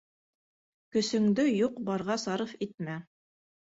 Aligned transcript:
Көсөңдө 0.95 1.47
юҡ-барға 1.59 2.19
сарыф 2.27 2.61
итмә. 2.71 3.03